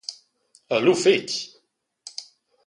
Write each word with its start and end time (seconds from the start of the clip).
E 0.75 0.77
lu 0.83 0.93
fetg. 1.03 1.29